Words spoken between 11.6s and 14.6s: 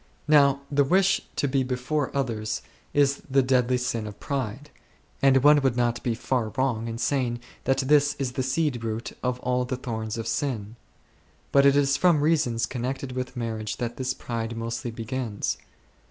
is from reasons connected with marriage that this pride